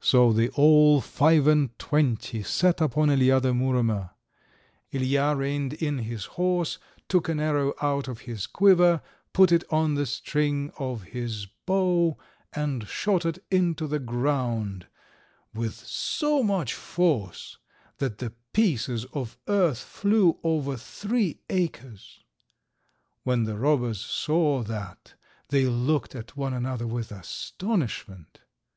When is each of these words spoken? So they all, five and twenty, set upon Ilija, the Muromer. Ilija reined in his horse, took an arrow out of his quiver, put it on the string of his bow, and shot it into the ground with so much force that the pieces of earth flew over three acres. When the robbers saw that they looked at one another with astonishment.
So 0.00 0.32
they 0.32 0.48
all, 0.48 1.00
five 1.00 1.46
and 1.46 1.78
twenty, 1.78 2.42
set 2.42 2.80
upon 2.80 3.10
Ilija, 3.10 3.40
the 3.40 3.52
Muromer. 3.54 4.10
Ilija 4.92 5.38
reined 5.38 5.74
in 5.74 5.98
his 5.98 6.24
horse, 6.34 6.78
took 7.06 7.28
an 7.28 7.38
arrow 7.38 7.72
out 7.80 8.08
of 8.08 8.22
his 8.22 8.48
quiver, 8.48 9.00
put 9.32 9.52
it 9.52 9.62
on 9.70 9.94
the 9.94 10.04
string 10.04 10.72
of 10.80 11.04
his 11.04 11.46
bow, 11.64 12.18
and 12.52 12.88
shot 12.88 13.24
it 13.24 13.38
into 13.52 13.86
the 13.86 14.00
ground 14.00 14.88
with 15.54 15.74
so 15.76 16.42
much 16.42 16.74
force 16.74 17.58
that 17.98 18.18
the 18.18 18.32
pieces 18.52 19.04
of 19.12 19.38
earth 19.46 19.78
flew 19.78 20.40
over 20.42 20.76
three 20.76 21.38
acres. 21.48 22.24
When 23.22 23.44
the 23.44 23.56
robbers 23.56 24.00
saw 24.00 24.64
that 24.64 25.14
they 25.50 25.66
looked 25.66 26.16
at 26.16 26.36
one 26.36 26.52
another 26.52 26.88
with 26.88 27.12
astonishment. 27.12 28.40